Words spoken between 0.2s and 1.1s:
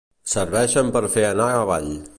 Serveixen per